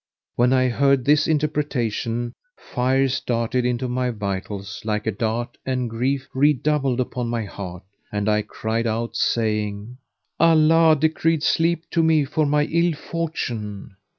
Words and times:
"When 0.35 0.51
I 0.51 0.67
heard 0.69 1.05
this 1.05 1.27
interpretation, 1.27 2.33
fires 2.57 3.19
darted 3.19 3.65
into 3.65 3.87
my 3.87 4.09
vitals 4.09 4.81
like 4.83 5.05
a 5.05 5.11
dart 5.11 5.59
and 5.63 5.91
grief 5.91 6.27
redoubled 6.33 6.99
upon 6.99 7.27
my 7.29 7.45
heart 7.45 7.83
and 8.11 8.27
I 8.27 8.41
cried 8.41 8.87
out, 8.87 9.15
saying, 9.15 9.99
"Allah 10.39 10.97
decreed 10.99 11.43
sleep 11.43 11.83
to 11.91 12.01
me 12.01 12.25
for 12.25 12.47
my 12.47 12.63
ill 12.65 12.93
fortune." 12.93 13.93